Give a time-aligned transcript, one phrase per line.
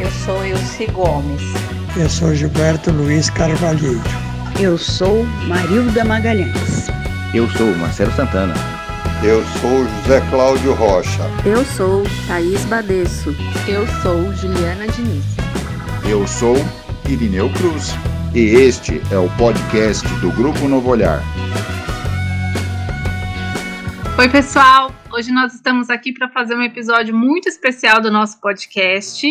[0.00, 1.42] Eu sou Ilse Gomes.
[1.96, 4.00] Eu sou Gilberto Luiz Carvalheiro.
[4.60, 6.86] Eu sou Marilda Magalhães.
[7.34, 8.54] Eu sou Marcelo Santana.
[9.24, 11.22] Eu sou José Cláudio Rocha.
[11.44, 13.34] Eu sou Thaís Badesso.
[13.66, 15.24] Eu sou Juliana Diniz.
[16.08, 16.54] Eu sou
[17.08, 17.92] Irineu Cruz.
[18.32, 21.20] E este é o podcast do Grupo Novo Olhar.
[24.16, 24.94] Oi, pessoal!
[25.12, 29.26] Hoje nós estamos aqui para fazer um episódio muito especial do nosso podcast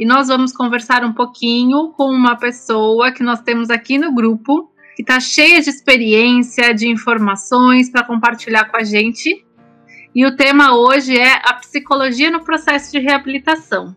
[0.00, 4.72] e nós vamos conversar um pouquinho com uma pessoa que nós temos aqui no grupo
[4.96, 9.44] que está cheia de experiência, de informações para compartilhar com a gente.
[10.14, 13.94] E o tema hoje é a psicologia no processo de reabilitação.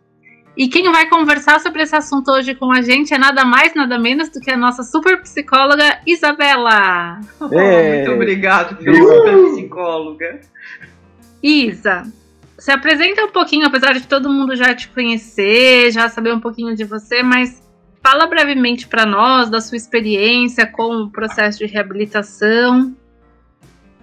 [0.54, 3.98] E quem vai conversar sobre esse assunto hoje com a gente é nada mais, nada
[3.98, 7.18] menos do que a nossa super psicóloga Isabela.
[7.40, 10.40] Oh, muito obrigado pela super psicóloga.
[11.42, 12.04] Isa,
[12.58, 16.74] se apresenta um pouquinho, apesar de todo mundo já te conhecer, já saber um pouquinho
[16.74, 17.62] de você, mas
[18.02, 22.94] fala brevemente para nós da sua experiência com o processo de reabilitação.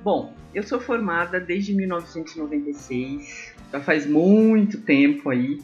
[0.04, 5.60] Bom, eu sou formada desde 1996, já faz muito tempo aí.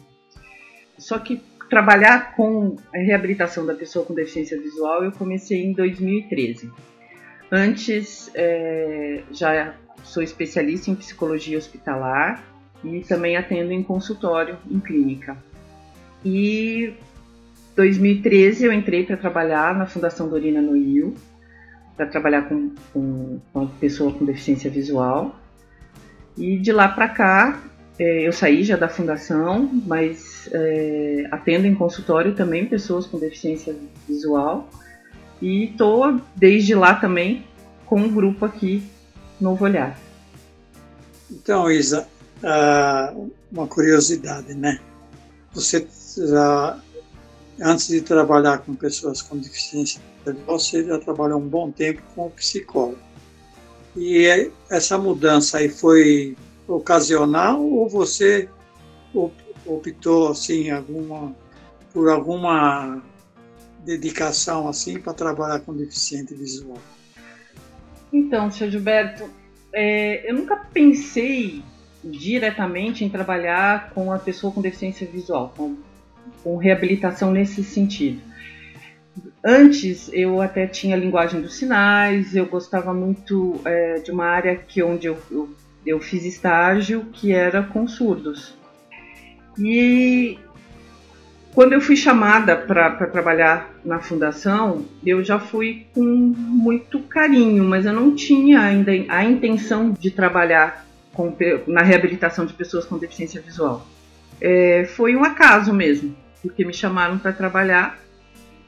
[0.96, 6.72] Só que trabalhar com a reabilitação da pessoa com deficiência visual eu comecei em 2013.
[7.52, 12.42] Antes, é, já sou especialista em psicologia hospitalar
[12.84, 15.36] e também atendo em consultório, em clínica.
[16.24, 16.94] E
[17.76, 21.14] 2013 eu entrei para trabalhar na Fundação Dorina Noil,
[21.96, 25.38] para trabalhar com, com, com pessoa com deficiência visual.
[26.36, 27.60] E de lá para cá
[27.98, 33.74] é, eu saí já da fundação, mas é, atendo em consultório também pessoas com deficiência
[34.06, 34.68] visual
[35.42, 37.44] e estou desde lá também
[37.86, 38.82] com um grupo aqui
[39.40, 39.98] Novo Olhar.
[41.30, 42.08] Então, Isa,
[42.42, 44.80] uh, uma curiosidade, né?
[45.52, 46.78] Você já,
[47.60, 50.00] antes de trabalhar com pessoas com deficiência
[50.46, 52.98] você já trabalhou um bom tempo como psicólogo.
[53.96, 58.48] E essa mudança aí foi ocasional ou você
[59.66, 61.34] optou assim alguma
[61.92, 63.02] por alguma
[63.84, 66.78] dedicação assim para trabalhar com deficiente visual?
[68.12, 68.70] Então, Sr.
[68.70, 69.28] Gilberto,
[69.72, 71.62] é, eu nunca pensei
[72.02, 75.76] diretamente em trabalhar com a pessoa com deficiência visual, com,
[76.42, 78.20] com reabilitação nesse sentido.
[79.44, 84.82] Antes eu até tinha linguagem dos sinais, eu gostava muito é, de uma área que
[84.82, 85.48] onde eu, eu
[85.88, 88.54] eu fiz estágio que era com surdos.
[89.58, 90.38] E
[91.54, 97.86] quando eu fui chamada para trabalhar na fundação, eu já fui com muito carinho, mas
[97.86, 100.86] eu não tinha ainda a intenção de trabalhar
[101.18, 101.36] com,
[101.66, 103.84] na reabilitação de pessoas com deficiência visual.
[104.40, 107.98] É, foi um acaso mesmo, porque me chamaram para trabalhar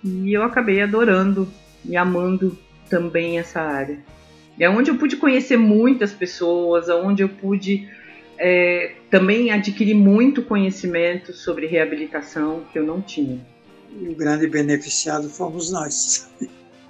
[0.03, 1.49] e eu acabei adorando
[1.85, 4.01] e amando também essa área.
[4.59, 7.89] É onde eu pude conhecer muitas pessoas, onde eu pude
[8.37, 13.39] é, também adquirir muito conhecimento sobre reabilitação que eu não tinha.
[13.95, 16.29] o grande beneficiado fomos nós.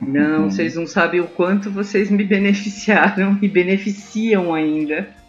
[0.01, 5.20] Não, vocês não sabem o quanto vocês me beneficiaram e beneficiam ainda.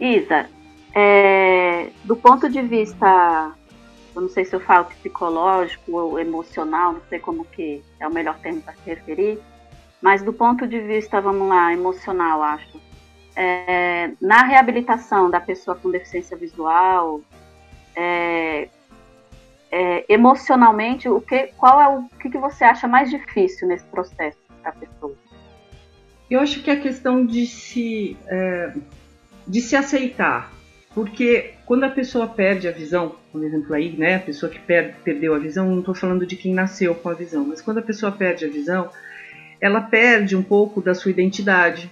[0.00, 0.48] Isa,
[0.94, 3.52] é, do ponto de vista,
[4.14, 8.12] eu não sei se eu falo psicológico ou emocional, não sei como que é o
[8.12, 9.38] melhor termo para se referir,
[10.00, 12.80] mas do ponto de vista, vamos lá, emocional, acho.
[13.36, 17.20] É, na reabilitação da pessoa com deficiência visual,
[17.96, 18.68] é,
[19.72, 24.38] é, emocionalmente, o que, qual é o que, que você acha mais difícil nesse processo
[24.62, 25.16] da pessoa?
[26.30, 28.72] Eu acho que a questão de se, é,
[29.46, 30.52] de se aceitar,
[30.94, 34.94] porque quando a pessoa perde a visão, por exemplo aí, né, a pessoa que per,
[35.02, 37.82] perdeu a visão, não estou falando de quem nasceu com a visão, mas quando a
[37.82, 38.90] pessoa perde a visão,
[39.60, 41.90] ela perde um pouco da sua identidade.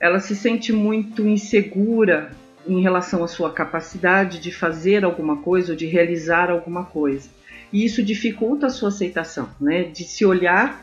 [0.00, 2.32] Ela se sente muito insegura
[2.66, 7.28] em relação à sua capacidade de fazer alguma coisa ou de realizar alguma coisa.
[7.72, 9.84] E isso dificulta a sua aceitação, né?
[9.84, 10.82] De se olhar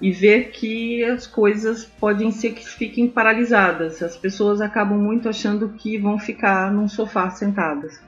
[0.00, 4.02] e ver que as coisas podem ser que fiquem paralisadas.
[4.02, 8.00] As pessoas acabam muito achando que vão ficar num sofá sentadas.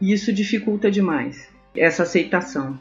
[0.00, 1.50] E isso dificulta demais.
[1.74, 2.78] essa aceitação.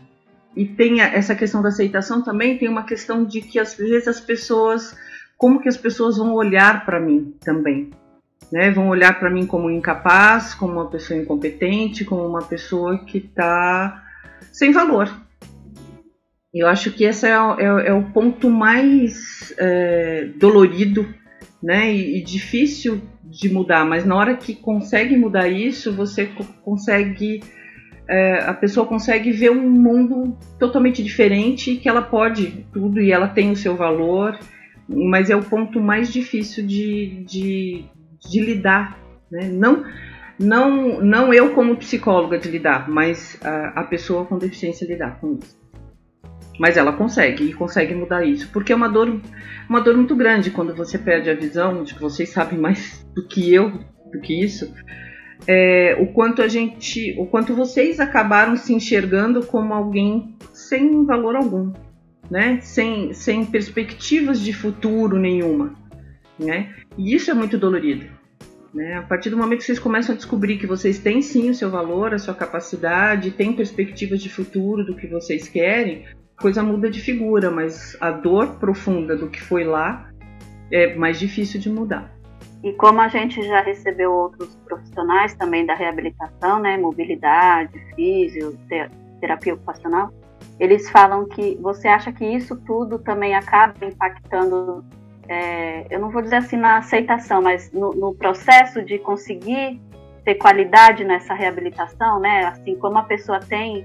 [0.55, 4.19] E tem essa questão da aceitação também, tem uma questão de que às vezes as
[4.19, 4.95] pessoas,
[5.37, 7.89] como que as pessoas vão olhar para mim também,
[8.51, 8.69] né?
[8.69, 14.03] Vão olhar para mim como incapaz, como uma pessoa incompetente, como uma pessoa que está
[14.51, 15.09] sem valor.
[16.53, 21.07] Eu acho que esse é, é, é o ponto mais é, dolorido,
[21.63, 21.94] né?
[21.94, 26.30] E, e difícil de mudar, mas na hora que consegue mudar isso, você
[26.63, 27.42] consegue
[28.09, 33.30] é, a pessoa consegue ver um mundo totalmente diferente que ela pode tudo e ela
[33.30, 34.38] tem o seu valor,
[34.89, 37.86] mas é o ponto mais difícil de, de,
[38.19, 39.00] de lidar,
[39.31, 39.48] né?
[39.48, 39.86] Não,
[40.38, 45.38] não, não eu como psicóloga de lidar, mas a, a pessoa com deficiência lidar com
[45.42, 45.60] isso.
[46.59, 49.19] Mas ela consegue e consegue mudar isso, porque é uma dor,
[49.68, 53.27] uma dor muito grande quando você perde a visão, de que vocês sabem mais do
[53.27, 53.71] que eu,
[54.12, 54.71] do que isso
[55.48, 61.36] é, o quanto a gente, o quanto vocês acabaram se enxergando como alguém sem valor
[61.36, 61.74] algum,
[62.30, 62.59] né?
[62.62, 65.75] Sem, sem perspectivas de futuro nenhuma,
[66.39, 66.74] né?
[66.98, 68.06] E isso é muito dolorido.
[68.74, 68.95] Né?
[68.95, 71.69] A partir do momento que vocês começam a descobrir que vocês têm sim o seu
[71.69, 76.06] valor, a sua capacidade, têm perspectivas de futuro do que vocês querem,
[76.41, 80.09] coisa muda de figura, mas a dor profunda do que foi lá
[80.71, 82.11] é mais difícil de mudar.
[82.63, 88.57] E como a gente já recebeu outros profissionais também da reabilitação, né, mobilidade, físio,
[89.19, 90.11] terapia ocupacional,
[90.59, 94.85] eles falam que você acha que isso tudo também acaba impactando,
[95.27, 99.81] é, eu não vou dizer assim na aceitação, mas no, no, processo de conseguir
[100.23, 102.45] ter qualidade nessa reabilitação, né?
[102.45, 103.83] Assim como a pessoa tem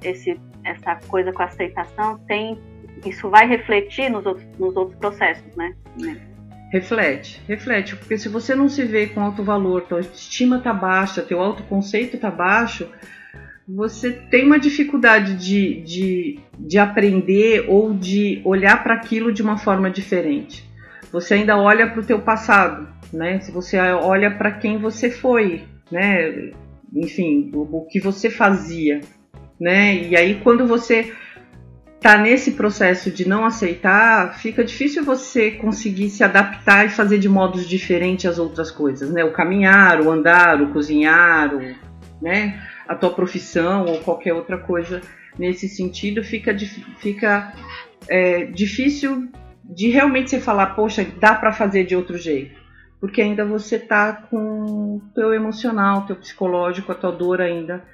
[0.00, 2.58] esse, essa coisa com a aceitação, tem
[3.04, 5.74] isso vai refletir nos outros, nos outros processos, né?
[6.72, 11.20] Reflete, reflete, porque se você não se vê com alto valor, tua estima tá baixa,
[11.20, 12.88] teu autoconceito tá baixo,
[13.68, 19.58] você tem uma dificuldade de, de, de aprender ou de olhar para aquilo de uma
[19.58, 20.68] forma diferente.
[21.12, 23.38] Você ainda olha para o teu passado, né?
[23.40, 26.52] Se você olha para quem você foi, né?
[26.94, 29.00] Enfim, o, o que você fazia,
[29.62, 29.94] né?
[29.94, 31.12] E aí quando você
[32.00, 37.28] tá nesse processo de não aceitar, fica difícil você conseguir se adaptar e fazer de
[37.28, 39.24] modos diferentes as outras coisas, né?
[39.24, 41.60] O caminhar, o andar, o cozinhar, o,
[42.20, 42.60] né?
[42.88, 45.00] A tua profissão ou qualquer outra coisa
[45.38, 46.54] nesse sentido fica,
[46.98, 47.52] fica
[48.08, 49.28] é, difícil
[49.64, 52.60] de realmente você falar, poxa, dá para fazer de outro jeito,
[53.00, 57.84] porque ainda você tá com o teu emocional, teu psicológico, a tua dor ainda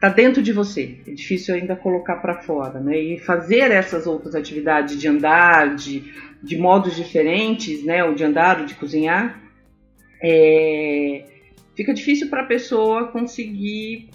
[0.00, 0.96] está dentro de você.
[1.06, 2.98] É difícil ainda colocar para fora, né?
[2.98, 6.10] E fazer essas outras atividades de andar, de,
[6.42, 8.02] de modos diferentes, né?
[8.02, 9.38] Ou de andar, ou de cozinhar,
[10.22, 11.24] é,
[11.76, 14.08] fica difícil para a pessoa conseguir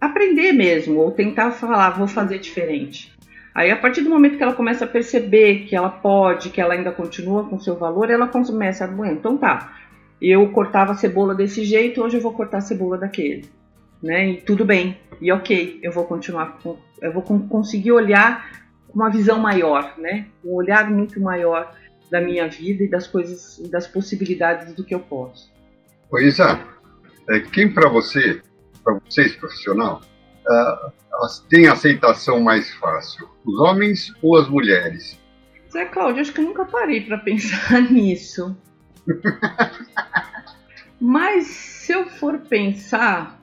[0.00, 3.12] aprender mesmo, ou tentar falar, vou fazer diferente.
[3.52, 6.74] Aí, a partir do momento que ela começa a perceber que ela pode, que ela
[6.74, 9.74] ainda continua com seu valor, ela começa a, bueno, então tá,
[10.20, 13.44] eu cortava a cebola desse jeito, hoje eu vou cortar a cebola daquele
[14.02, 14.30] né?
[14.30, 18.50] E tudo bem, e ok, eu vou continuar, com, eu vou conseguir olhar
[18.88, 20.26] com uma visão maior, né?
[20.44, 21.74] Um olhar muito maior
[22.10, 25.52] da minha vida e das coisas, das possibilidades do que eu posso.
[26.10, 26.60] Oi, Isa,
[27.28, 28.40] é, quem para você,
[28.84, 30.00] para vocês profissional,
[30.46, 35.18] uh, tem aceitação mais fácil, os homens ou as mulheres?
[35.72, 38.56] Zé Cláudio, acho que eu nunca parei para pensar nisso.
[41.00, 43.35] Mas se eu for pensar,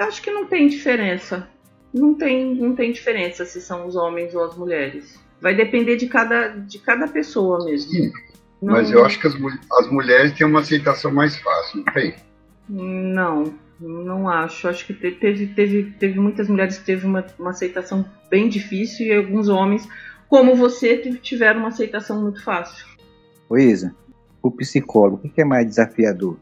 [0.00, 1.46] eu acho que não tem diferença.
[1.92, 5.18] Não tem, não tem diferença se são os homens ou as mulheres.
[5.42, 7.90] Vai depender de cada, de cada pessoa mesmo.
[7.90, 8.12] Sim,
[8.62, 8.72] não...
[8.72, 12.14] mas eu acho que as, as mulheres têm uma aceitação mais fácil, não tem?
[12.66, 14.68] Não, não acho.
[14.68, 19.14] Acho que teve, teve, teve muitas mulheres que teve uma, uma aceitação bem difícil e
[19.14, 19.86] alguns homens,
[20.28, 22.86] como você, tiveram uma aceitação muito fácil.
[23.52, 23.94] Isa,
[24.40, 26.38] o psicólogo, o que é mais desafiador?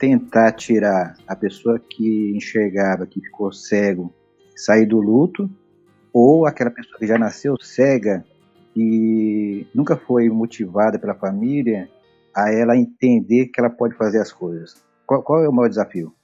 [0.00, 4.12] Tentar tirar a pessoa que enxergava, que ficou cego,
[4.56, 5.48] sair do luto,
[6.10, 8.24] ou aquela pessoa que já nasceu cega
[8.74, 11.86] e nunca foi motivada pela família
[12.34, 14.82] a ela entender que ela pode fazer as coisas.
[15.06, 16.14] Qual, qual é o maior desafio?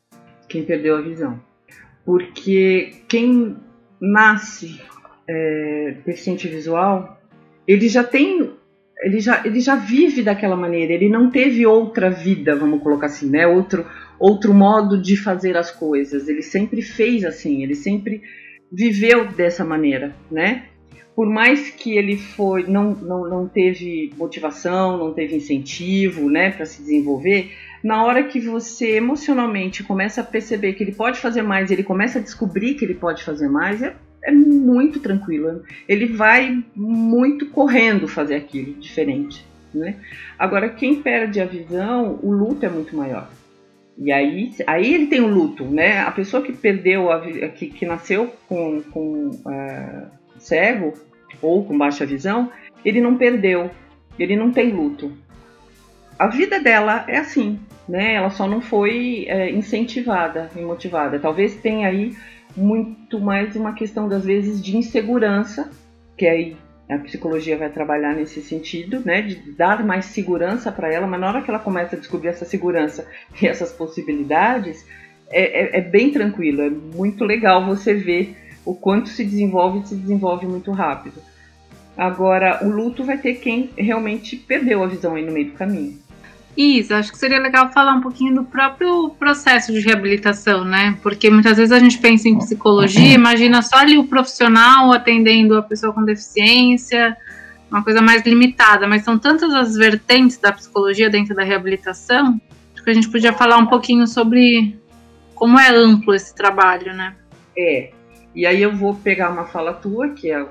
[0.48, 1.38] Quem perdeu a visão.
[2.04, 3.56] Porque quem
[4.00, 4.80] nasce
[5.28, 7.20] é, deficiente visual,
[7.68, 8.56] ele já tem
[9.02, 13.28] ele já, ele já vive daquela maneira, ele não teve outra vida, vamos colocar assim,
[13.28, 13.46] né?
[13.46, 13.86] Outro,
[14.18, 16.28] outro modo de fazer as coisas.
[16.28, 18.22] Ele sempre fez assim, ele sempre
[18.72, 20.64] viveu dessa maneira, né?
[21.16, 26.66] por mais que ele foi não, não, não teve motivação, não teve incentivo, né, para
[26.66, 31.70] se desenvolver, na hora que você emocionalmente começa a perceber que ele pode fazer mais,
[31.70, 33.96] ele começa a descobrir que ele pode fazer mais, é,
[34.26, 35.62] é muito tranquilo.
[35.88, 39.96] Ele vai muito correndo fazer aquilo diferente, né?
[40.36, 43.30] Agora quem perde a visão, o luto é muito maior.
[43.96, 46.00] E aí, aí ele tem o luto, né?
[46.00, 50.92] A pessoa que perdeu, a, que, que nasceu com, com uh, cego
[51.40, 52.50] ou com baixa visão,
[52.84, 53.70] ele não perdeu,
[54.18, 55.12] ele não tem luto.
[56.18, 58.14] A vida dela é assim, né?
[58.14, 61.18] Ela só não foi é, incentivada e motivada.
[61.18, 62.14] Talvez tenha aí
[62.56, 65.70] muito mais uma questão das vezes de insegurança,
[66.16, 66.56] que aí
[66.88, 71.28] a psicologia vai trabalhar nesse sentido, né, de dar mais segurança para ela, mas na
[71.28, 73.06] hora que ela começa a descobrir essa segurança
[73.40, 74.86] e essas possibilidades,
[75.28, 79.86] é, é, é, bem tranquilo, é muito legal você ver o quanto se desenvolve e
[79.86, 81.20] se desenvolve muito rápido.
[81.96, 85.98] Agora, o luto vai ter quem realmente perdeu a visão aí no meio do caminho.
[86.56, 90.98] Isso, acho que seria legal falar um pouquinho do próprio processo de reabilitação, né?
[91.02, 95.62] Porque muitas vezes a gente pensa em psicologia, imagina só ali o profissional atendendo a
[95.62, 97.14] pessoa com deficiência,
[97.70, 102.40] uma coisa mais limitada, mas são tantas as vertentes da psicologia dentro da reabilitação,
[102.72, 104.78] acho que a gente podia falar um pouquinho sobre
[105.34, 107.14] como é amplo esse trabalho, né?
[107.56, 107.90] É,
[108.34, 110.46] e aí eu vou pegar uma fala tua, que é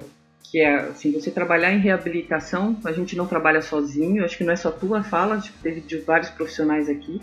[0.56, 4.54] que é assim, você trabalhar em reabilitação, a gente não trabalha sozinho, acho que não
[4.54, 7.20] é só tua fala, acho que teve de vários profissionais aqui.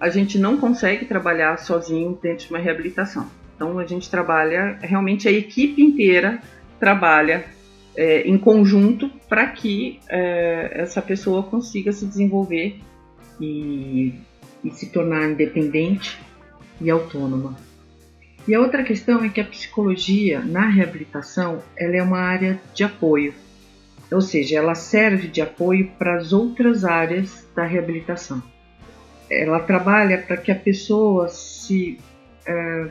[0.00, 3.28] A gente não consegue trabalhar sozinho dentro de uma reabilitação.
[3.54, 6.40] Então a gente trabalha, realmente a equipe inteira
[6.80, 7.44] trabalha
[7.94, 12.80] é, em conjunto para que é, essa pessoa consiga se desenvolver
[13.38, 14.14] e,
[14.64, 16.18] e se tornar independente
[16.80, 17.65] e autônoma.
[18.46, 22.84] E a outra questão é que a psicologia na reabilitação ela é uma área de
[22.84, 23.34] apoio,
[24.10, 28.40] ou seja, ela serve de apoio para as outras áreas da reabilitação.
[29.28, 31.98] Ela trabalha para que a pessoa se
[32.46, 32.88] é,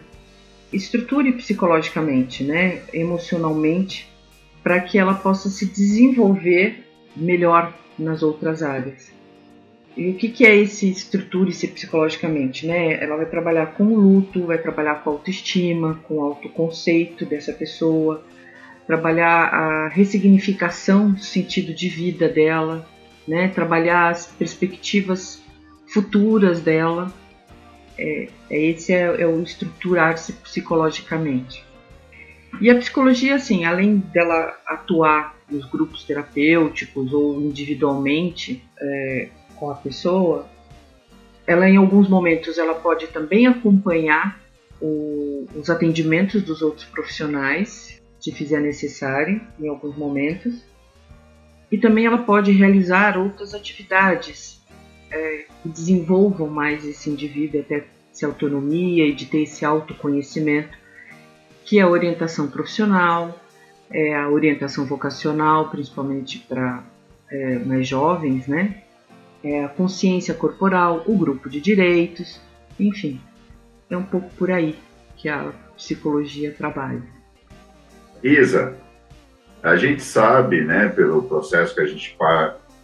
[0.74, 4.12] estruture psicologicamente, né, emocionalmente,
[4.62, 6.83] para que ela possa se desenvolver
[7.15, 9.13] melhor nas outras áreas.
[9.97, 12.67] E o que, que é esse estruture-se psicologicamente?
[12.67, 13.01] Né?
[13.01, 18.23] Ela vai trabalhar com luto, vai trabalhar com autoestima, com autoconceito dessa pessoa,
[18.85, 22.85] trabalhar a ressignificação do sentido de vida dela,
[23.25, 23.47] né?
[23.47, 25.41] trabalhar as perspectivas
[25.87, 27.11] futuras dela.
[27.97, 31.63] É, é esse é, é o estruturar-se psicologicamente.
[32.59, 39.75] E a psicologia, assim, além dela atuar nos grupos terapêuticos ou individualmente, é, com a
[39.75, 40.47] pessoa,
[41.47, 44.39] ela em alguns momentos ela pode também acompanhar
[44.81, 50.63] o, os atendimentos dos outros profissionais, se fizer necessário, em alguns momentos,
[51.71, 54.62] e também ela pode realizar outras atividades
[55.12, 60.77] é, que desenvolvam mais esse indivíduo até essa autonomia e de ter esse autoconhecimento,
[61.65, 63.39] que é a orientação profissional,
[63.91, 66.83] é a orientação vocacional, principalmente para
[67.29, 68.83] é, mais jovens, né?
[69.45, 72.41] É a consciência corporal, o grupo de direitos,
[72.79, 73.21] enfim,
[73.87, 74.75] é um pouco por aí
[75.15, 77.03] que a psicologia trabalha.
[78.23, 78.75] Isa,
[79.61, 82.17] a gente sabe, né, pelo processo que a gente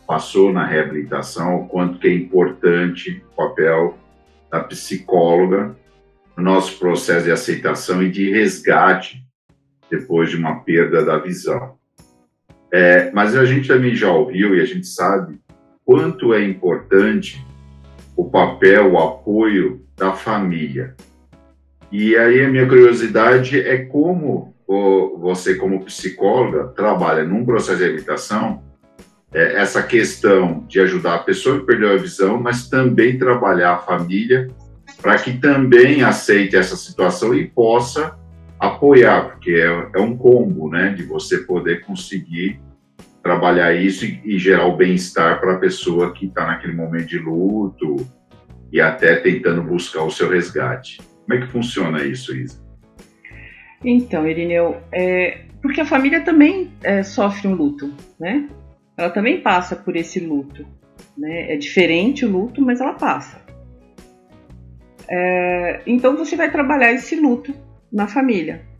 [0.05, 3.97] passou na reabilitação, o quanto que é importante o papel
[4.51, 5.75] da psicóloga
[6.37, 9.25] no nosso processo de aceitação e de resgate
[9.89, 11.75] depois de uma perda da visão.
[12.71, 15.40] É, mas a gente também já ouviu e a gente sabe
[15.85, 17.45] quanto é importante
[18.15, 20.95] o papel, o apoio da família.
[21.91, 24.51] E aí a minha curiosidade é como
[25.19, 28.63] você, como psicóloga, trabalha num processo de reabilitação
[29.33, 33.79] é, essa questão de ajudar a pessoa que perdeu a visão, mas também trabalhar a
[33.79, 34.49] família
[35.01, 38.17] para que também aceite essa situação e possa
[38.59, 42.59] apoiar, porque é, é um combo, né, de você poder conseguir
[43.21, 47.19] trabalhar isso e, e gerar o bem-estar para a pessoa que está naquele momento de
[47.19, 47.95] luto
[48.71, 50.99] e até tentando buscar o seu resgate.
[51.25, 52.61] Como é que funciona isso, Isa?
[53.83, 58.47] Então, Irineu, é, porque a família também é, sofre um luto, né?
[58.97, 60.65] Ela também passa por esse luto.
[61.17, 61.53] Né?
[61.53, 63.41] É diferente o luto, mas ela passa.
[65.09, 67.53] É, então você vai trabalhar esse luto
[67.91, 68.70] na família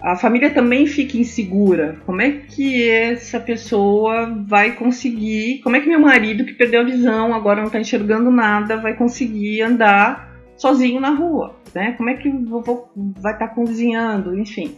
[0.00, 1.96] a família também fica insegura.
[2.06, 5.60] Como é que essa pessoa vai conseguir?
[5.60, 8.94] Como é que meu marido, que perdeu a visão, agora não está enxergando nada, vai
[8.94, 11.56] conseguir andar sozinho na rua?
[11.74, 11.92] Né?
[11.92, 14.38] Como é que vovô vai estar tá cozinhando?
[14.38, 14.76] Enfim.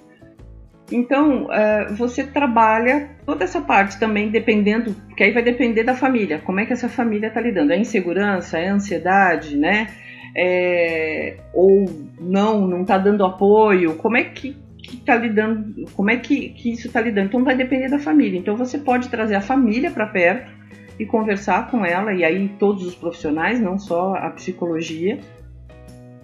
[0.91, 6.41] Então, uh, você trabalha toda essa parte também, dependendo, porque aí vai depender da família,
[6.41, 7.73] como é que essa família está lidando.
[7.73, 9.89] É insegurança, é ansiedade, né?
[10.37, 11.85] É, ou
[12.21, 16.87] não, não está dando apoio, como é que está lidando, como é que, que isso
[16.87, 17.29] está lidando?
[17.29, 18.39] Então vai depender da família.
[18.39, 20.51] Então você pode trazer a família para perto
[20.99, 25.19] e conversar com ela, e aí todos os profissionais, não só a psicologia.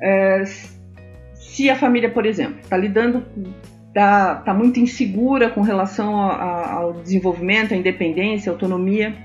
[0.00, 0.44] É,
[1.34, 3.24] se a família, por exemplo, está lidando
[3.88, 9.16] está tá muito insegura com relação a, a, ao desenvolvimento, à independência, à autonomia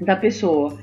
[0.00, 0.76] da pessoa.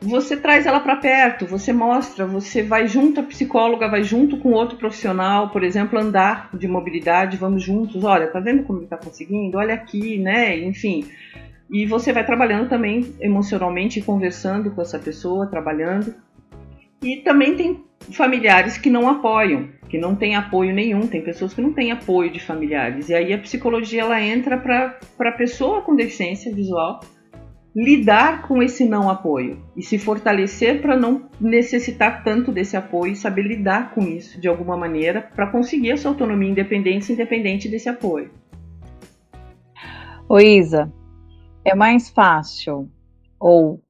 [0.00, 4.52] Você traz ela para perto, você mostra, você vai junto à psicóloga, vai junto com
[4.52, 8.98] outro profissional, por exemplo, andar de mobilidade, vamos juntos, olha, tá vendo como ele está
[8.98, 9.56] conseguindo?
[9.56, 10.58] Olha aqui, né?
[10.58, 11.06] Enfim.
[11.70, 16.14] E você vai trabalhando também emocionalmente, conversando com essa pessoa, trabalhando.
[17.02, 21.62] E também tem familiares que não apoiam, que não têm apoio nenhum, tem pessoas que
[21.62, 23.08] não têm apoio de familiares.
[23.08, 27.00] E aí a psicologia ela entra para a pessoa com deficiência visual
[27.74, 33.16] lidar com esse não apoio e se fortalecer para não necessitar tanto desse apoio e
[33.16, 37.68] saber lidar com isso de alguma maneira para conseguir a sua autonomia e independência independente
[37.68, 38.30] desse apoio.
[40.28, 40.92] Ô Isa,
[41.64, 42.88] é mais fácil
[43.40, 43.82] ou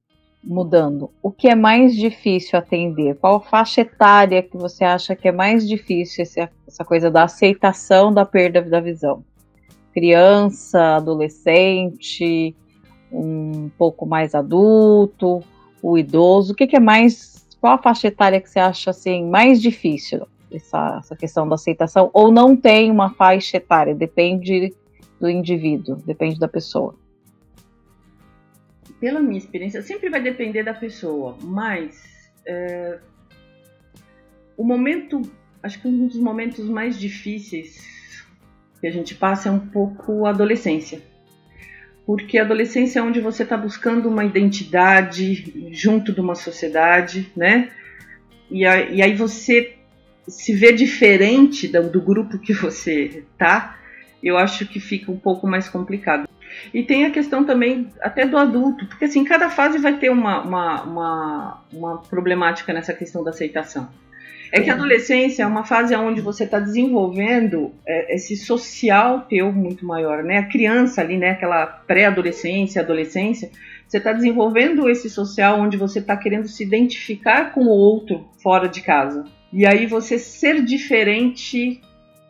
[0.42, 3.16] mudando, o que é mais difícil atender?
[3.16, 8.12] Qual faixa etária que você acha que é mais difícil essa, essa coisa da aceitação
[8.12, 9.24] da perda da visão?
[9.92, 12.54] Criança, adolescente,
[13.14, 15.42] um pouco mais adulto,
[15.83, 19.28] o idoso, o que, que é mais, qual a faixa etária que você acha assim
[19.28, 22.11] mais difícil essa, essa questão da aceitação?
[22.12, 24.75] Ou não tem uma faixa etária, depende
[25.21, 26.94] do indivíduo, depende da pessoa?
[29.04, 32.99] pela minha experiência, sempre vai depender da pessoa, mas é,
[34.56, 35.21] o momento,
[35.62, 38.26] acho que um dos momentos mais difíceis
[38.80, 41.02] que a gente passa é um pouco a adolescência.
[42.06, 47.70] Porque a adolescência é onde você está buscando uma identidade junto de uma sociedade, né?
[48.50, 49.76] E, aí você
[50.28, 53.78] se vê diferente do, do grupo que você tá,
[54.23, 56.28] eu acho que fica um pouco mais complicado.
[56.72, 60.42] E tem a questão também até do adulto, porque assim, cada fase vai ter uma,
[60.42, 63.88] uma, uma, uma problemática nessa questão da aceitação.
[64.54, 69.52] É que a adolescência é uma fase onde você está desenvolvendo é, esse social teu
[69.52, 70.38] muito maior, né?
[70.38, 71.30] A criança ali, né?
[71.30, 73.50] Aquela pré-adolescência, adolescência,
[73.88, 78.68] você está desenvolvendo esse social onde você está querendo se identificar com o outro fora
[78.68, 79.24] de casa.
[79.52, 81.80] E aí você ser diferente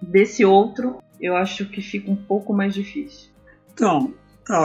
[0.00, 3.28] desse outro, eu acho que fica um pouco mais difícil.
[3.74, 4.14] Então,
[4.48, 4.62] a,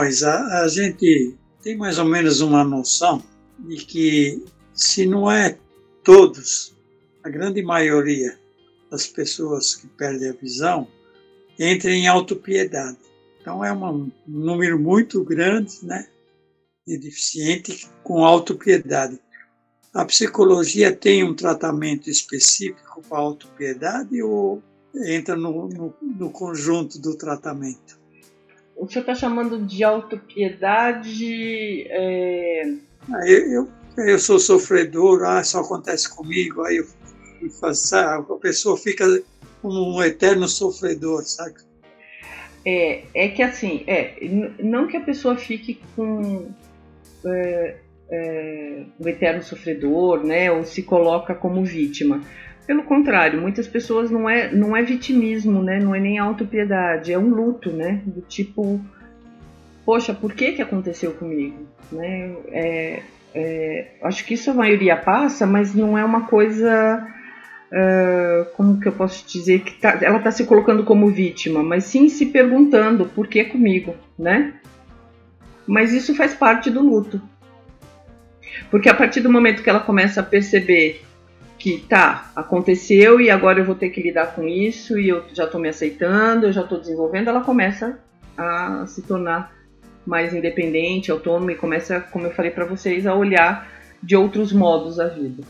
[0.62, 3.22] a gente tem mais ou menos uma noção
[3.58, 4.42] de que
[4.72, 5.58] se não é
[6.02, 6.74] todos,
[7.22, 8.38] a grande maioria
[8.90, 10.88] das pessoas que perdem a visão
[11.58, 12.98] entra em autopiedade.
[13.40, 16.08] Então é um número muito grande, né,
[16.86, 19.18] de deficiente com autopiedade.
[19.92, 24.62] A psicologia tem um tratamento específico para a autopiedade ou
[25.06, 28.00] entra no, no, no conjunto do tratamento?
[28.80, 31.86] o senhor está chamando de autopiedade.
[31.90, 32.74] É...
[33.12, 33.68] Ah, eu, eu,
[34.06, 36.86] eu, sou sofredor, ah, isso acontece comigo, aí eu,
[38.30, 39.04] a pessoa fica
[39.62, 41.56] como um eterno sofredor, sabe?
[42.64, 44.16] É, é que assim, é,
[44.62, 46.48] não que a pessoa fique com
[47.24, 47.76] é,
[48.10, 52.22] é, um eterno sofredor, né, ou se coloca como vítima,
[52.70, 55.80] pelo contrário, muitas pessoas não é, não é vitimismo, né?
[55.80, 58.00] Não é nem autopiedade, é um luto, né?
[58.06, 58.80] Do tipo,
[59.84, 62.32] poxa, por que que aconteceu comigo, né?
[62.52, 63.02] É,
[63.34, 67.04] é, acho que isso a maioria passa, mas não é uma coisa,
[67.72, 71.84] uh, como que eu posso dizer que tá, ela está se colocando como vítima, mas
[71.84, 74.54] sim se perguntando por que comigo, né?
[75.66, 77.20] Mas isso faz parte do luto,
[78.70, 81.02] porque a partir do momento que ela começa a perceber
[81.58, 85.44] que tá, aconteceu e agora eu vou ter que lidar com isso e eu já
[85.44, 87.98] estou me aceitando, eu já estou desenvolvendo, ela começa
[88.36, 89.52] a se tornar
[90.06, 93.68] mais independente, autônoma e começa, como eu falei para vocês, a olhar
[94.02, 95.42] de outros modos a vida.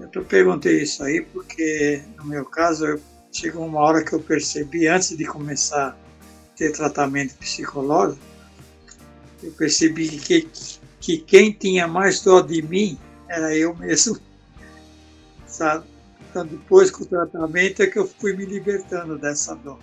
[0.00, 3.00] Eu perguntei isso aí porque, no meu caso,
[3.32, 8.20] chegou uma hora que eu percebi, antes de começar a ter tratamento psicológico,
[9.42, 10.48] eu percebi que,
[11.00, 14.18] que quem tinha mais dó de mim era eu mesmo
[15.46, 15.84] sabe?
[16.30, 19.78] Então, depois com o tratamento é que eu fui me libertando dessa dor.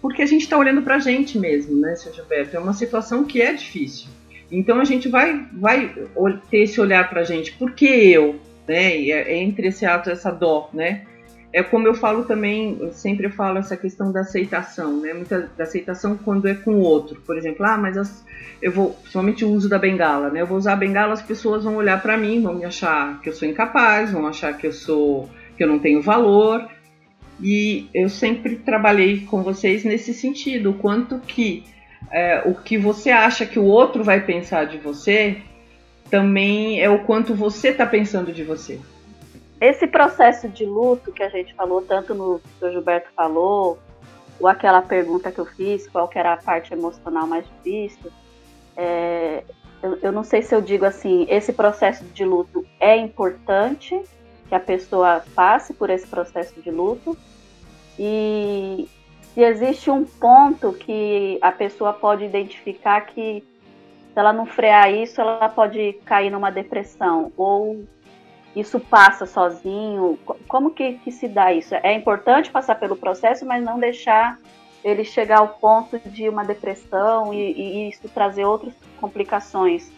[0.00, 2.12] Porque a gente está olhando para a gente mesmo, né, Sr.
[2.12, 2.56] Gilberto?
[2.56, 4.08] É uma situação que é difícil.
[4.50, 5.94] Então a gente vai, vai
[6.50, 7.52] ter esse olhar para a gente.
[7.52, 8.38] Por que eu?
[8.66, 9.08] Né?
[9.08, 11.02] É entre esse ato essa dor, né?
[11.52, 15.12] é como eu falo também, eu sempre falo essa questão da aceitação, né?
[15.12, 17.20] Muita da aceitação quando é com o outro.
[17.26, 18.24] Por exemplo, ah, mas as,
[18.62, 20.40] eu vou, principalmente o uso da bengala, né?
[20.40, 23.28] Eu vou usar a bengala, as pessoas vão olhar para mim, vão me achar que
[23.28, 26.66] eu sou incapaz, vão achar que eu sou que eu não tenho valor.
[27.38, 31.64] E eu sempre trabalhei com vocês nesse sentido, o quanto que
[32.10, 35.38] é, o que você acha que o outro vai pensar de você
[36.12, 38.78] também é o quanto você está pensando de você.
[39.58, 43.78] Esse processo de luto que a gente falou, tanto no que o Gilberto falou,
[44.38, 48.12] ou aquela pergunta que eu fiz, qual que era a parte emocional mais difícil,
[48.76, 49.42] é,
[49.82, 53.98] eu, eu não sei se eu digo assim, esse processo de luto é importante
[54.50, 57.16] que a pessoa passe por esse processo de luto
[57.98, 58.86] e
[59.32, 63.42] se existe um ponto que a pessoa pode identificar que
[64.12, 67.84] se ela não frear isso, ela pode cair numa depressão ou
[68.54, 70.18] isso passa sozinho?
[70.46, 71.74] Como que, que se dá isso?
[71.74, 74.38] É importante passar pelo processo, mas não deixar
[74.84, 79.90] ele chegar ao ponto de uma depressão e, e isso trazer outras complicações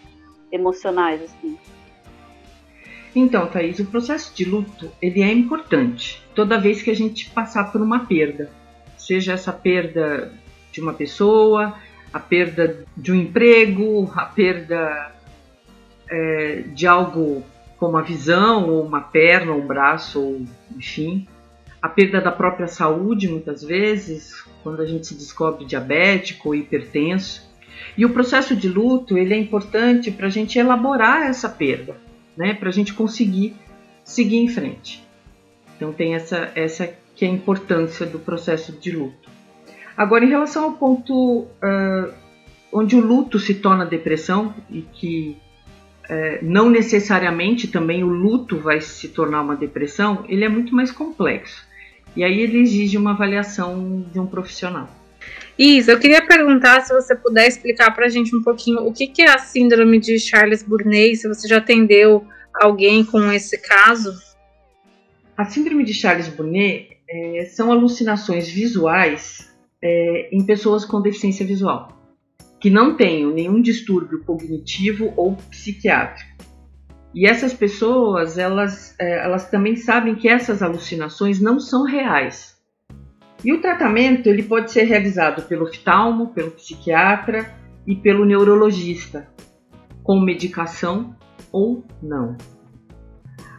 [0.53, 1.59] emocionais, assim.
[3.17, 7.73] Então, Thaís, o processo de luto ele é importante toda vez que a gente passar
[7.73, 8.51] por uma perda,
[8.97, 10.33] seja essa perda
[10.71, 11.75] de uma pessoa,
[12.15, 15.13] a perda de um emprego, a perda
[16.09, 17.43] é, de algo
[17.77, 20.47] como a visão, ou uma perna, ou um braço, ou
[20.77, 21.27] enfim.
[21.83, 27.53] A perda da própria saúde, muitas vezes, quando a gente se descobre diabético ou hipertenso.
[27.99, 31.97] E o processo de luto ele é importante para a gente elaborar essa perda,
[32.37, 32.55] né?
[32.55, 33.57] para a gente conseguir
[34.05, 35.05] seguir em frente.
[35.77, 39.34] Então tem essa, essa que é a importância do processo de luto.
[39.97, 42.13] Agora, em relação ao ponto uh,
[42.73, 45.37] onde o luto se torna depressão e que
[46.09, 50.91] é, não necessariamente também o luto vai se tornar uma depressão, ele é muito mais
[50.91, 51.65] complexo.
[52.17, 54.89] E aí ele exige uma avaliação de um profissional.
[55.59, 59.07] Isa, eu queria perguntar se você puder explicar para a gente um pouquinho o que,
[59.07, 64.13] que é a síndrome de Charles Burnet, se você já atendeu alguém com esse caso.
[65.37, 69.54] A síndrome de Charles Burnet é, são alucinações visuais
[69.85, 71.95] é, em pessoas com deficiência visual
[72.65, 76.43] que não tenham nenhum distúrbio cognitivo ou psiquiátrico.
[77.15, 82.57] E essas pessoas, elas, é, elas também sabem que essas alucinações não são reais.
[83.45, 87.55] E o tratamento ele pode ser realizado pelo oftalmo, pelo psiquiatra
[87.87, 89.29] e pelo neurologista,
[90.03, 91.15] com medicação
[91.53, 92.35] ou não.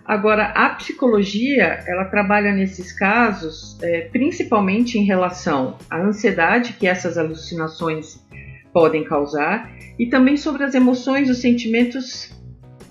[0.06, 7.18] Agora, a psicologia ela trabalha nesses casos é, principalmente em relação à ansiedade que essas
[7.18, 8.24] alucinações
[8.72, 12.32] podem causar e também sobre as emoções, os sentimentos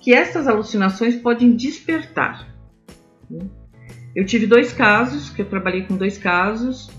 [0.01, 2.49] que essas alucinações podem despertar.
[4.15, 6.91] Eu tive dois casos, que eu trabalhei com dois casos.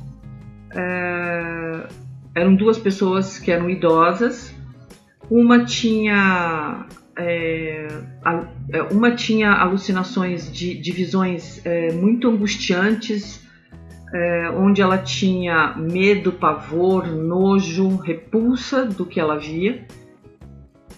[0.73, 1.87] É,
[2.33, 4.53] eram duas pessoas que eram idosas.
[5.29, 6.85] Uma tinha
[7.17, 7.87] é,
[8.71, 13.45] é uma tinha alucinações de, de visões é, muito angustiantes,
[14.13, 19.85] é, onde ela tinha medo, pavor, nojo, repulsa do que ela via.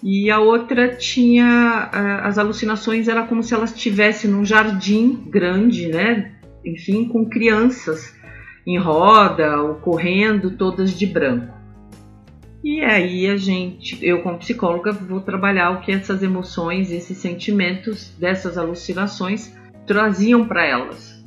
[0.04, 5.88] E a outra tinha é, as alucinações era como se ela estivesse num jardim grande,
[5.88, 6.34] né?
[6.64, 8.16] Enfim, com crianças
[8.66, 11.57] em roda ou correndo, todas de branco.
[12.68, 18.14] E aí a gente, eu como psicóloga, vou trabalhar o que essas emoções, esses sentimentos
[18.20, 21.18] dessas alucinações traziam para elas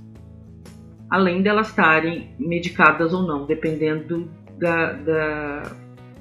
[1.10, 5.76] além delas estarem medicadas ou não, dependendo da, da,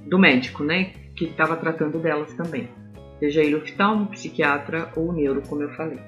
[0.07, 2.67] do médico, né, que estava tratando delas também,
[3.19, 5.99] seja ele oftalmo, psiquiatra ou neuro, como eu falei.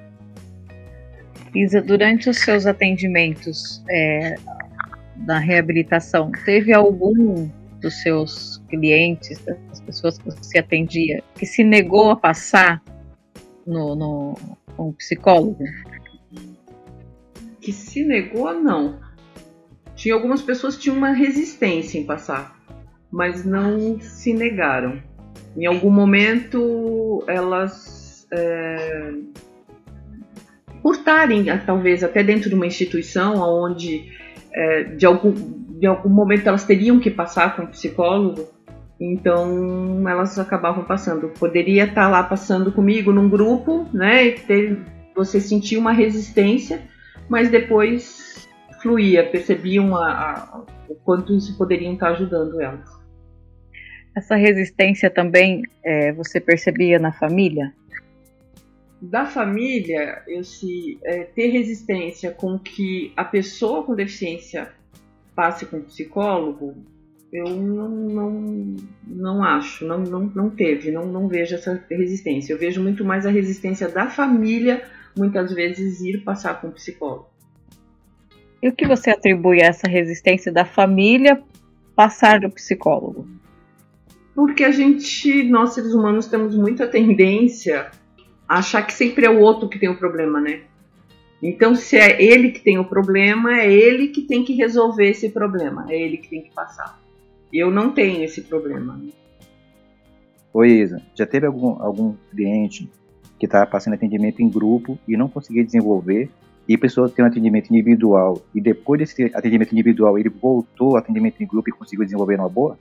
[1.53, 4.35] Isa, durante os seus atendimentos é,
[5.27, 7.49] na reabilitação, teve algum
[7.81, 12.81] dos seus clientes, das pessoas que você atendia, que se negou a passar
[13.65, 14.37] no, no
[14.77, 15.63] o psicólogo?
[17.61, 18.99] que se negou, não.
[19.95, 22.59] Tinha algumas pessoas que tinham uma resistência em passar,
[23.11, 25.01] mas não se negaram.
[25.55, 29.13] Em algum momento elas, é,
[30.81, 34.11] por estarem talvez até dentro de uma instituição onde
[34.53, 35.33] é, de, algum,
[35.79, 38.47] de algum momento elas teriam que passar com um psicólogo,
[38.99, 41.29] então elas acabavam passando.
[41.29, 44.27] Poderia estar lá passando comigo num grupo, né?
[44.27, 44.79] E ter,
[45.15, 46.81] você sentir uma resistência
[47.31, 48.49] mas depois
[48.81, 52.89] fluía, percebiam a, a, o quanto isso poderiam estar ajudando elas.
[54.13, 57.73] Essa resistência também é, você percebia na família?
[59.01, 64.71] Da família, eu se é, ter resistência com que a pessoa com deficiência
[65.35, 66.75] passe com o psicólogo,
[67.33, 68.75] eu não, não,
[69.07, 72.53] não acho, não, não, não teve, não, não vejo essa resistência.
[72.53, 74.83] Eu vejo muito mais a resistência da família,
[75.17, 77.27] muitas vezes, ir passar com o psicólogo.
[78.61, 81.41] E o que você atribui a essa resistência da família
[81.95, 83.27] passar do psicólogo?
[84.35, 87.89] Porque a gente, nós seres humanos, temos muita tendência
[88.57, 90.61] achar que sempre é o outro que tem o problema, né?
[91.41, 95.29] Então, se é ele que tem o problema, é ele que tem que resolver esse
[95.29, 96.99] problema, é ele que tem que passar.
[97.51, 99.01] Eu não tenho esse problema.
[100.53, 102.89] Oi, Isa, já teve algum, algum cliente
[103.39, 106.29] que estava passando atendimento em grupo e não conseguia desenvolver,
[106.67, 110.97] e a pessoa tem um atendimento individual, e depois desse atendimento individual ele voltou ao
[110.97, 112.77] atendimento em grupo e conseguiu desenvolver uma boa?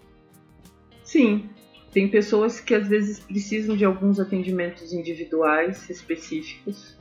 [1.03, 1.49] Sim,
[1.93, 6.97] tem pessoas que às vezes precisam de alguns atendimentos individuais específicos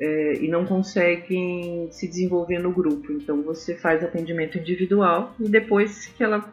[0.00, 3.12] é, e não conseguem se desenvolver no grupo.
[3.12, 6.52] Então você faz atendimento individual e depois que ela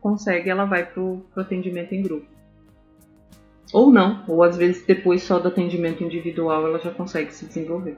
[0.00, 2.26] consegue, ela vai para o atendimento em grupo.
[3.72, 7.96] Ou não, ou às vezes depois só do atendimento individual ela já consegue se desenvolver.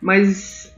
[0.00, 0.74] Mas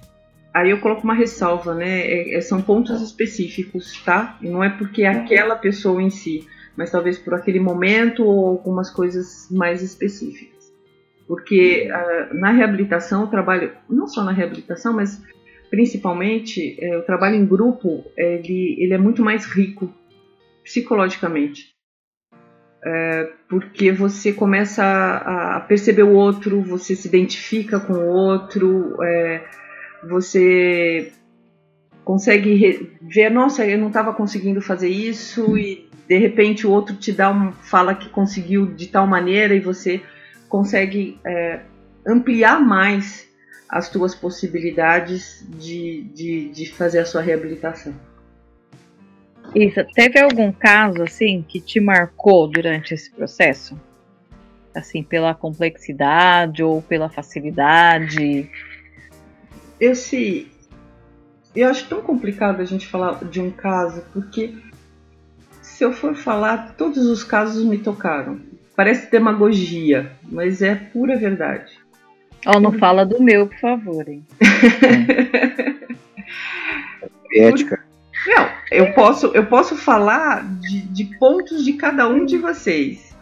[0.53, 2.01] aí eu coloco uma ressalva, né?
[2.01, 4.38] É, é, são pontos específicos, tá?
[4.41, 8.91] Não é porque é aquela pessoa em si, mas talvez por aquele momento ou algumas
[8.91, 10.73] coisas mais específicas.
[11.27, 15.23] Porque uh, na reabilitação, o trabalho, não só na reabilitação, mas
[15.71, 19.91] principalmente é, o trabalho em grupo, ele, ele é muito mais rico
[20.63, 21.73] psicologicamente.
[22.85, 29.03] É, porque você começa a, a, perceber o outro, você se identifica com o outro,
[29.03, 29.45] é,
[30.07, 31.13] você
[32.05, 37.12] consegue ver, nossa, eu não estava conseguindo fazer isso e de repente o outro te
[37.12, 40.03] dá um, fala que conseguiu de tal maneira e você
[40.49, 41.61] consegue é,
[42.07, 43.29] ampliar mais
[43.69, 47.95] as tuas possibilidades de, de, de fazer a sua reabilitação.
[49.55, 53.79] Isa, teve algum caso assim que te marcou durante esse processo?
[54.75, 58.51] Assim, pela complexidade ou pela facilidade?
[59.81, 60.52] Esse
[61.55, 64.55] eu acho tão complicado a gente falar de um caso, porque
[65.61, 68.41] se eu for falar, todos os casos me tocaram.
[68.75, 71.73] Parece demagogia, mas é pura verdade.
[72.47, 74.25] Ó, oh, não fala do meu, por favor, hein?
[77.35, 77.85] Ética.
[78.27, 83.12] Não, eu posso, eu posso falar de, de pontos de cada um de vocês.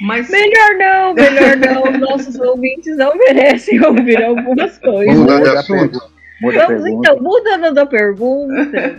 [0.00, 0.28] Mas...
[0.28, 1.90] Melhor não, melhor não.
[1.98, 5.16] Nossos ouvintes não merecem ouvir algumas coisas.
[5.16, 6.15] Muda de assunto.
[6.40, 8.96] Muda Vamos, então, mudando da pergunta.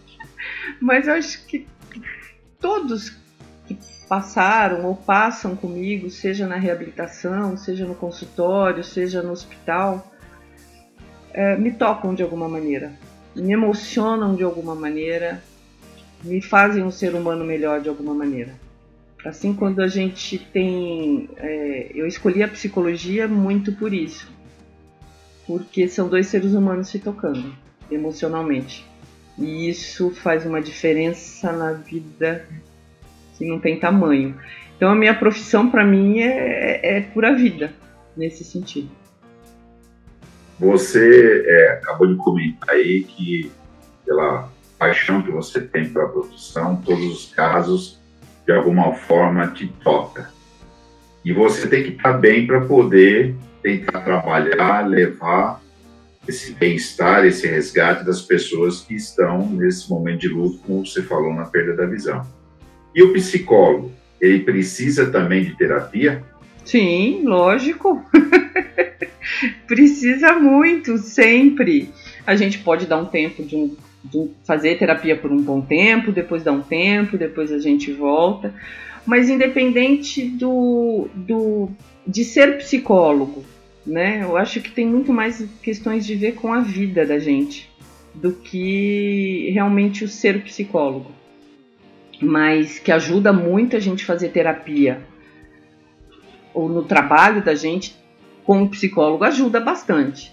[0.80, 1.66] Mas eu acho que
[2.60, 3.10] todos
[3.66, 10.12] que passaram ou passam comigo, seja na reabilitação, seja no consultório, seja no hospital,
[11.32, 12.92] é, me tocam de alguma maneira
[13.34, 15.42] me emocionam de alguma maneira,
[16.22, 18.54] me fazem um ser humano melhor de alguma maneira.
[19.24, 21.28] Assim, quando a gente tem.
[21.36, 24.30] É, eu escolhi a psicologia muito por isso.
[25.46, 27.52] Porque são dois seres humanos se tocando
[27.90, 28.84] emocionalmente.
[29.38, 32.46] E isso faz uma diferença na vida
[33.36, 34.36] que não tem tamanho.
[34.76, 37.72] Então, a minha profissão, para mim, é, é, é pura vida,
[38.16, 38.90] nesse sentido.
[40.58, 43.50] Você é, acabou de comentar aí que,
[44.04, 48.00] pela paixão que você tem pela produção, todos os casos,
[48.44, 50.30] de alguma forma, te toca.
[51.24, 55.62] E você tem que estar bem para poder tentar trabalhar, levar
[56.26, 61.34] esse bem-estar, esse resgate das pessoas que estão nesse momento de luto, como você falou,
[61.34, 62.26] na perda da visão.
[62.94, 66.22] E o psicólogo, ele precisa também de terapia?
[66.64, 68.04] Sim, lógico.
[69.66, 71.90] Precisa muito, sempre.
[72.26, 73.76] A gente pode dar um tempo de, um,
[74.44, 78.54] fazer terapia por um bom tempo, depois dar um tempo, depois a gente volta.
[79.04, 81.68] Mas independente do, do
[82.06, 83.44] de ser psicólogo,
[83.86, 84.22] né?
[84.22, 87.70] Eu acho que tem muito mais questões de ver com a vida da gente
[88.14, 91.10] do que realmente o ser psicólogo.
[92.20, 95.00] Mas que ajuda muito a gente fazer terapia
[96.54, 97.96] ou no trabalho da gente
[98.44, 100.32] como psicólogo ajuda bastante.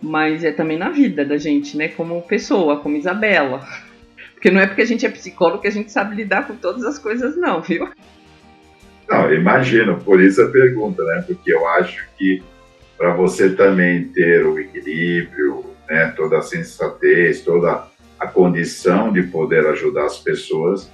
[0.00, 1.88] Mas é também na vida da gente, né?
[1.88, 3.64] Como pessoa, como Isabela.
[4.34, 6.82] Porque não é porque a gente é psicólogo que a gente sabe lidar com todas
[6.84, 7.88] as coisas, não, viu?
[9.08, 11.22] Não, imagino, por isso a pergunta, né?
[11.24, 12.42] Porque eu acho que
[13.02, 19.66] para você também ter o equilíbrio, né, toda a sensatez, toda a condição de poder
[19.66, 20.88] ajudar as pessoas,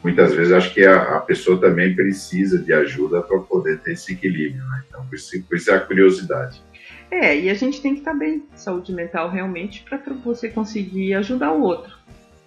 [0.00, 4.12] muitas vezes acho que a, a pessoa também precisa de ajuda para poder ter esse
[4.12, 4.62] equilíbrio.
[4.62, 4.84] Né?
[4.86, 6.62] Então, por isso, por isso é a curiosidade.
[7.10, 11.50] É, e a gente tem que estar bem saúde mental realmente para você conseguir ajudar
[11.50, 11.92] o outro,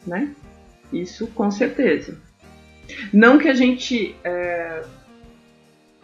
[0.08, 0.34] né?
[0.94, 2.18] Isso com certeza.
[3.12, 4.82] Não que a gente, é,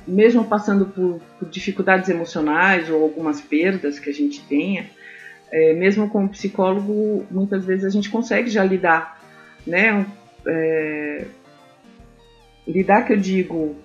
[0.09, 4.89] mesmo passando por, por, dificuldades emocionais ou algumas perdas que a gente tenha,
[5.51, 9.21] é, mesmo com o psicólogo, muitas vezes a gente consegue já lidar,
[9.65, 10.05] né?
[10.47, 11.25] É,
[12.67, 13.75] lidar que eu digo,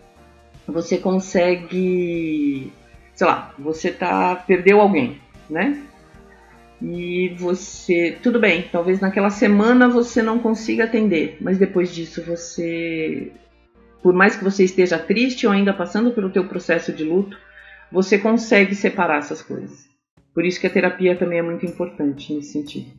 [0.66, 2.72] você consegue
[3.14, 5.80] sei lá, você tá perdeu alguém, né?
[6.82, 13.32] E você, tudo bem, talvez naquela semana você não consiga atender, mas depois disso você,
[14.04, 17.38] por mais que você esteja triste ou ainda passando pelo teu processo de luto,
[17.90, 19.88] você consegue separar essas coisas.
[20.34, 22.90] Por isso que a terapia também é muito importante nesse sentido.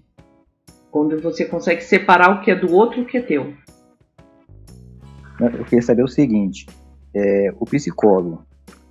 [0.90, 3.54] Quando você consegue separar o que é do outro e o que é teu.
[5.40, 6.66] Eu queria saber o seguinte:
[7.14, 8.44] é, o psicólogo,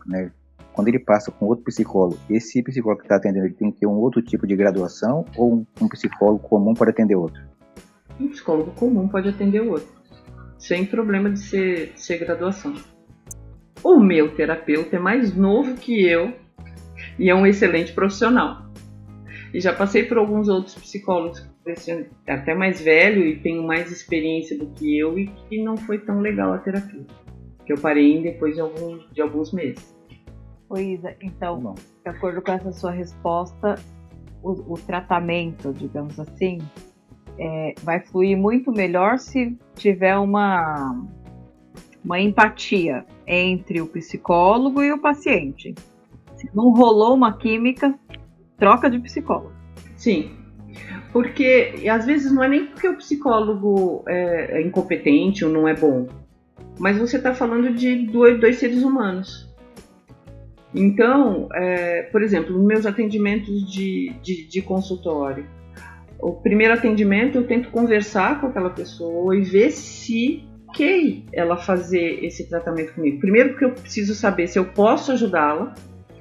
[0.06, 0.30] né,
[0.72, 3.86] quando ele passa com outro psicólogo, esse psicólogo que está atendendo ele tem que ter
[3.88, 7.42] um outro tipo de graduação ou um psicólogo comum pode atender outro?
[8.20, 9.88] Um psicólogo comum pode atender outro,
[10.58, 12.74] sem problema de ser, de ser graduação.
[13.82, 16.32] O meu terapeuta é mais novo que eu
[17.18, 18.64] e é um excelente profissional.
[19.52, 21.46] E já passei por alguns outros psicólogos
[22.26, 26.20] até mais velho e tenho mais experiência do que eu e que não foi tão
[26.20, 27.04] legal a terapia.
[27.64, 29.94] Que eu parei depois de alguns, de alguns meses.
[30.68, 31.74] Ô Isa, então, Não.
[31.74, 33.76] de acordo com essa sua resposta,
[34.42, 36.58] o, o tratamento, digamos assim,
[37.38, 41.04] é, vai fluir muito melhor se tiver uma,
[42.04, 45.74] uma empatia entre o psicólogo e o paciente.
[46.36, 47.94] Se não rolou uma química,
[48.58, 49.52] troca de psicólogo.
[49.96, 50.30] Sim,
[51.12, 55.74] porque às vezes não é nem porque o psicólogo é, é incompetente ou não é
[55.74, 56.08] bom,
[56.78, 59.52] mas você está falando de dois, dois seres humanos.
[60.74, 65.46] Então, é, por exemplo, nos meus atendimentos de, de, de, consultório,
[66.24, 72.24] o primeiro atendimento eu tento conversar com aquela pessoa e ver se ok ela fazer
[72.24, 73.20] esse tratamento comigo.
[73.20, 75.74] Primeiro porque eu preciso saber se eu posso ajudá-la,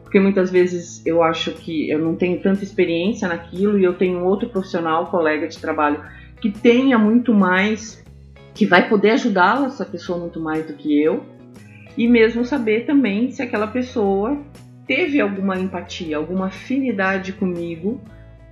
[0.04, 4.26] porque muitas vezes eu acho que eu não tenho tanta experiência naquilo e eu tenho
[4.26, 6.04] outro profissional, colega de trabalho,
[6.42, 8.04] que tenha muito mais,
[8.54, 11.24] que vai poder ajudá-la, essa pessoa muito mais do que eu
[11.98, 14.38] e mesmo saber também se aquela pessoa
[14.86, 18.02] teve alguma empatia, alguma afinidade comigo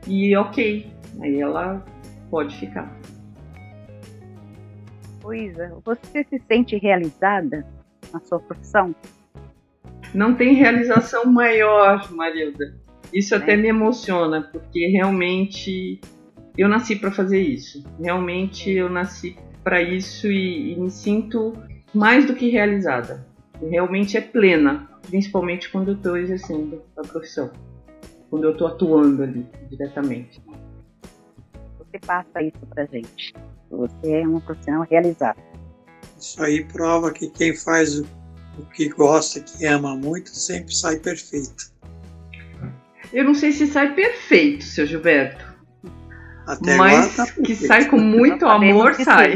[0.08, 0.88] e ok,
[1.20, 1.84] aí ela
[2.30, 2.92] pode ficar.
[5.24, 7.66] Luísa, você se sente realizada
[8.12, 8.96] na sua profissão?
[10.14, 12.76] Não tem realização maior, Marilda.
[13.14, 13.38] Isso é.
[13.38, 16.00] até me emociona, porque realmente
[16.58, 17.84] eu nasci para fazer isso.
[18.00, 21.54] Realmente eu nasci para isso e, e me sinto
[21.94, 23.32] mais do que realizada
[23.70, 27.52] realmente é plena, principalmente quando eu estou exercendo a profissão,
[28.30, 30.42] quando eu estou atuando ali diretamente.
[31.92, 33.34] Você passa isso pra gente.
[33.70, 35.40] Você é uma profissional realizada.
[36.18, 38.06] Isso aí prova que quem faz o,
[38.58, 41.72] o que gosta, que ama muito, sempre sai perfeito.
[43.12, 45.44] Eu não sei se sai perfeito, seu Gilberto.
[46.48, 49.36] Até mas agora tá que sai com muito amor, sai.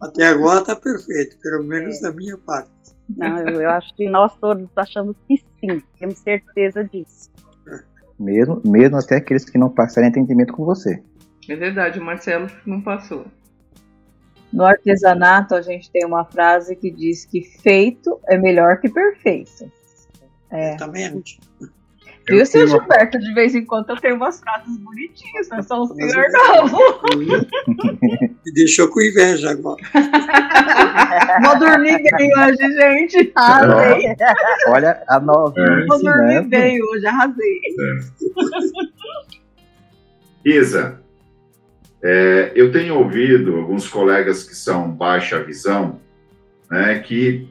[0.00, 2.02] Até agora está perfeito, pelo menos é.
[2.02, 2.70] da minha parte.
[3.16, 7.30] Não, eu, eu acho que nós todos achamos que sim, temos certeza disso.
[8.18, 11.02] Mesmo, mesmo até aqueles que não passaram entendimento com você.
[11.48, 13.26] É verdade, o Marcelo não passou.
[14.52, 19.70] No artesanato, a gente tem uma frase que diz que feito é melhor que perfeito.
[20.50, 20.74] É.
[20.74, 21.40] Exatamente.
[22.28, 22.78] Viu, seu uma...
[22.78, 23.18] Gilberto?
[23.18, 26.64] De vez em quando eu tenho umas frases bonitinhas, não são o senhor, não.
[28.44, 29.82] Me deixou com inveja agora.
[31.44, 33.32] Vou dormir bem hoje, gente.
[33.34, 34.16] Arrasei.
[34.68, 35.86] Olha a novinha.
[35.86, 37.60] Vou dormir bem hoje, arrasei.
[40.44, 40.48] É.
[40.48, 41.00] Isa,
[42.02, 46.00] é, eu tenho ouvido alguns colegas que são baixa visão,
[46.70, 47.48] né, que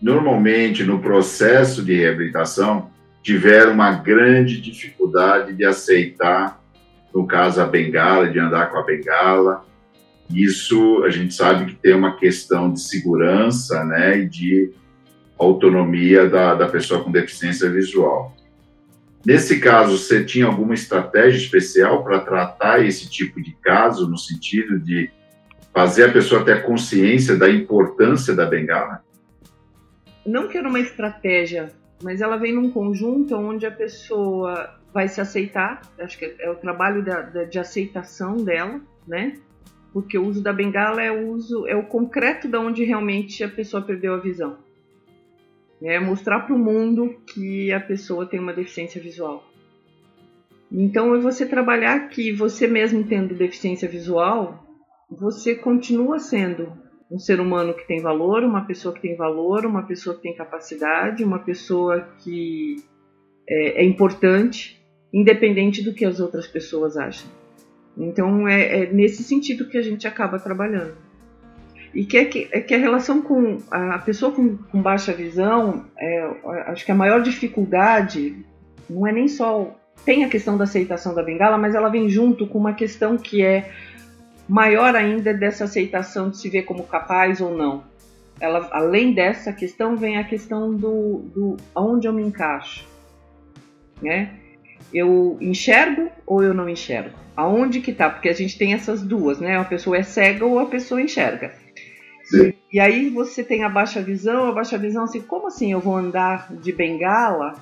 [0.00, 2.89] normalmente no processo de reabilitação
[3.22, 6.60] tiveram uma grande dificuldade de aceitar,
[7.14, 9.64] no caso, a bengala, de andar com a bengala.
[10.32, 14.72] Isso a gente sabe que tem uma questão de segurança né, e de
[15.38, 18.36] autonomia da, da pessoa com deficiência visual.
[19.24, 24.78] Nesse caso, você tinha alguma estratégia especial para tratar esse tipo de caso, no sentido
[24.78, 25.10] de
[25.74, 29.02] fazer a pessoa ter consciência da importância da bengala?
[30.24, 31.70] Não que era uma estratégia
[32.02, 36.56] mas ela vem num conjunto onde a pessoa vai se aceitar, acho que é o
[36.56, 39.38] trabalho da, da, de aceitação dela, né?
[39.92, 43.48] porque o uso da bengala é o uso é o concreto da onde realmente a
[43.48, 44.58] pessoa perdeu a visão.
[45.82, 49.44] É mostrar para o mundo que a pessoa tem uma deficiência visual.
[50.70, 54.64] Então é você trabalhar que você mesmo tendo deficiência visual,
[55.10, 56.72] você continua sendo
[57.10, 60.34] um ser humano que tem valor, uma pessoa que tem valor, uma pessoa que tem
[60.34, 62.76] capacidade, uma pessoa que
[63.48, 64.80] é, é importante,
[65.12, 67.28] independente do que as outras pessoas acham.
[67.96, 70.94] Então é, é, nesse sentido que a gente acaba trabalhando.
[71.92, 75.86] E que é que, é que a relação com a pessoa com, com baixa visão,
[75.98, 76.30] é,
[76.66, 78.44] acho que a maior dificuldade
[78.88, 79.76] não é nem só.
[80.04, 83.42] Tem a questão da aceitação da bengala, mas ela vem junto com uma questão que
[83.42, 83.70] é
[84.50, 87.84] maior ainda dessa aceitação de se ver como capaz ou não.
[88.40, 92.84] Ela, além dessa questão, vem a questão do, do onde eu me encaixo.
[94.02, 94.30] Né?
[94.92, 97.16] Eu enxergo ou eu não enxergo?
[97.36, 98.10] Aonde que tá?
[98.10, 99.56] Porque a gente tem essas duas, né?
[99.56, 101.54] A pessoa é cega ou a pessoa enxerga.
[102.34, 105.80] E, e aí você tem a baixa visão, a baixa visão assim, como assim eu
[105.80, 107.54] vou andar de bengala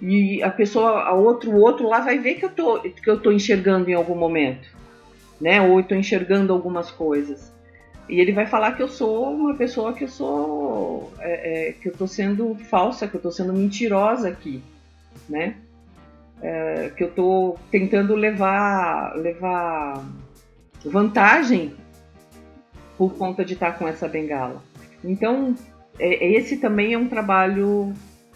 [0.00, 3.20] e a pessoa, a outro, o outro lá vai ver que eu tô, que eu
[3.20, 4.77] tô enxergando em algum momento,
[5.40, 5.60] né?
[5.60, 7.52] Ou tô enxergando algumas coisas.
[8.08, 11.88] E ele vai falar que eu sou uma pessoa que eu sou, é, é, que
[11.88, 14.62] eu tô sendo falsa, que eu tô sendo mentirosa aqui,
[15.28, 15.56] né?
[16.42, 20.04] é, que eu estou tentando levar, levar
[20.84, 21.74] vantagem
[22.96, 24.62] por conta de estar com essa bengala.
[25.04, 25.54] Então,
[25.98, 27.92] é, esse também é um trabalho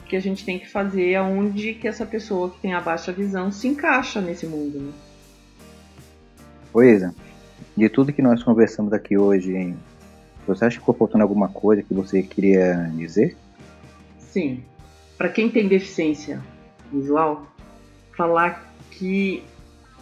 [0.07, 3.50] que a gente tem que fazer aonde que essa pessoa que tem a baixa visão
[3.50, 4.78] se encaixa nesse mundo.
[4.78, 4.92] Né?
[6.72, 7.02] Pois
[7.76, 9.74] de tudo que nós conversamos aqui hoje,
[10.46, 13.36] você acha que ficou faltando alguma coisa que você queria dizer?
[14.18, 14.62] Sim.
[15.16, 16.42] Para quem tem deficiência
[16.92, 17.46] visual,
[18.16, 19.42] falar que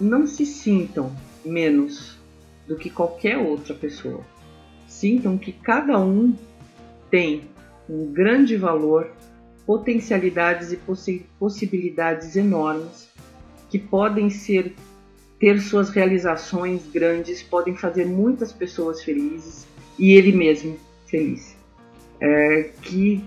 [0.00, 1.12] não se sintam
[1.44, 2.18] menos
[2.66, 4.20] do que qualquer outra pessoa.
[4.86, 6.34] Sintam que cada um
[7.10, 7.50] tem
[7.88, 9.10] um grande valor,
[9.66, 13.08] potencialidades e possi possibilidades enormes
[13.68, 14.74] que podem ser
[15.40, 19.66] ter suas realizações grandes, podem fazer muitas pessoas felizes
[19.98, 21.56] e ele mesmo feliz.
[22.20, 23.24] É, que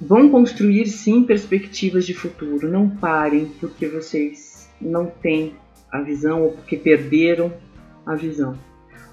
[0.00, 2.70] vão construir sim perspectivas de futuro.
[2.70, 5.54] Não parem porque vocês não têm
[5.90, 7.52] a visão ou porque perderam
[8.06, 8.56] a visão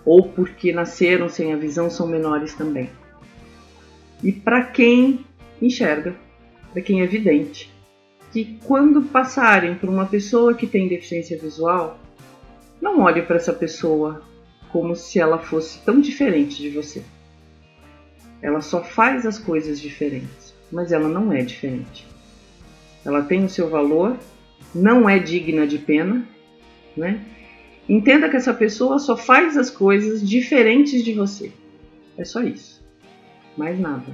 [0.06, 2.90] ou porque nasceram sem a visão são menores também.
[4.24, 5.26] E para quem
[5.60, 6.16] enxerga,
[6.72, 7.74] para quem é vidente,
[8.32, 12.00] que quando passarem por uma pessoa que tem deficiência visual,
[12.82, 14.22] não olhe para essa pessoa
[14.72, 17.04] como se ela fosse tão diferente de você.
[18.42, 22.06] Ela só faz as coisas diferentes mas ela não é diferente.
[23.04, 24.18] Ela tem o seu valor,
[24.74, 26.26] não é digna de pena,
[26.96, 27.24] né?
[27.88, 31.52] Entenda que essa pessoa só faz as coisas diferentes de você.
[32.18, 32.84] É só isso.
[33.56, 34.06] Mais nada.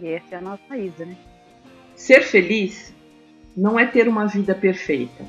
[0.00, 1.16] E essa é a nossa Isa, né?
[1.94, 2.94] Ser feliz
[3.56, 5.24] não é ter uma vida perfeita,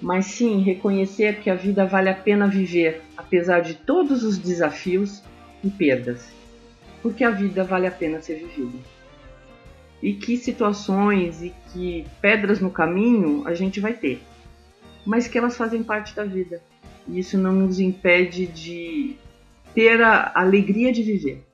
[0.00, 5.22] mas sim reconhecer que a vida vale a pena viver, apesar de todos os desafios
[5.62, 6.38] e perdas
[7.02, 8.78] porque a vida vale a pena ser vivida.
[10.02, 14.20] E que situações e que pedras no caminho a gente vai ter,
[15.04, 16.62] mas que elas fazem parte da vida.
[17.06, 19.16] E isso não nos impede de
[19.74, 21.44] ter a alegria de viver.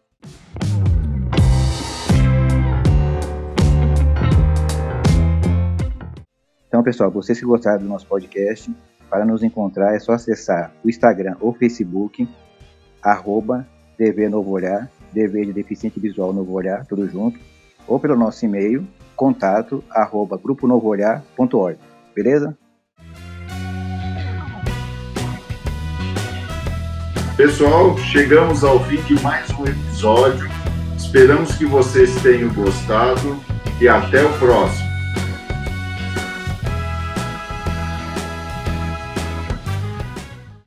[6.85, 8.71] Pessoal, vocês que gostaram do nosso podcast,
[9.09, 12.29] para nos encontrar é só acessar o Instagram ou Facebook,
[13.03, 13.67] arroba
[13.97, 17.41] TV Novo Olhar, DV de Deficiente Visual Novo Olhar, tudo junto,
[17.89, 21.79] ou pelo nosso e-mail, contato, arroba gruponovoolhar.org,
[22.15, 22.57] beleza?
[27.37, 30.49] Pessoal, chegamos ao fim de mais um episódio.
[30.97, 33.41] Esperamos que vocês tenham gostado
[33.81, 34.84] e até o próximo.